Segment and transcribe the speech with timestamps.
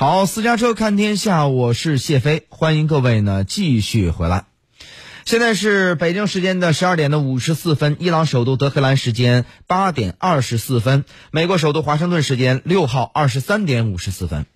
[0.00, 4.44] 好，私家车看天下，我是谢飞，欢迎各位呢继续回来。
[5.24, 14.46] 现在是北京时间的十二点的五十四分，伊朗首都德黑兰时间八点二十四分，美国首都华盛顿时间六号二十三点五十四分。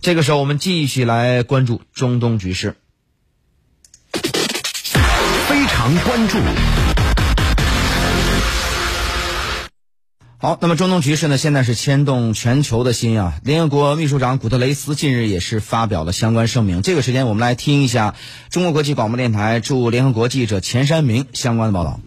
[0.00, 2.74] 这个时候，我们继续来关注中东局势。
[5.46, 6.38] 非常关注。
[10.42, 13.34] 好，那么中东局势呢，现在是牵动全球的心啊。
[13.44, 16.80] 联合国秘书长古特雷斯近日也是发表了相关声明。
[16.80, 18.14] 这个时间，我们来听一下
[18.48, 22.00] 中国国际广播电台驻联合国记者钱山明相关的报道。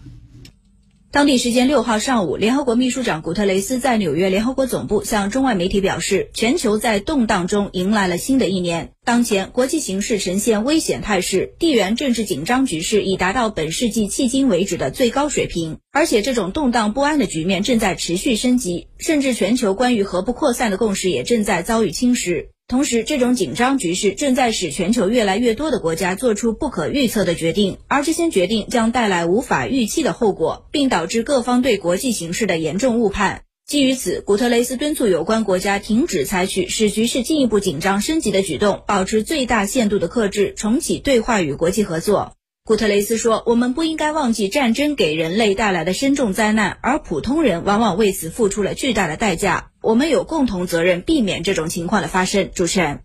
[1.14, 8.90] 当地时间六号上午，联合国秘书长古特雷斯在纽约联合国总部向中外媒体表示，全球在动荡中迎来了新的一年。
[9.04, 22.46] 当前国际形势呈现危险态势，地缘政治紧张局势已达到本世纪迄今为止的最高水平，而且这种动荡不安的局面正在持续升级，甚至全球关于核不扩散的共识也正在遭遇侵蚀。
[22.74, 33.42] 同时，这种紧张局势正在使全球越来越多的国家做出不可预测的决定，而这些决定将带来无法预期的后果，并导致各方对国际形势的严重误判。
[33.64, 42.32] 基于此，古特雷斯敦促有关国家停止采取使局势进一步紧张升级的举动，保持最大限度的克制，重启对话与国际合作。
[42.64, 49.70] 古特雷斯说：“我们不应该忘记战争给人类带来的深重灾难，而普通人往往为此付出了巨大的代价。
[49.84, 53.00] 我们有共同责任避免这种情况的发生。”主持人。